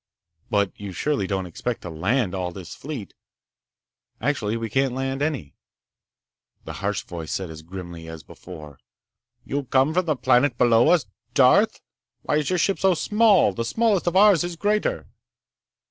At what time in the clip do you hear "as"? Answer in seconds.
7.51-7.61, 8.07-8.23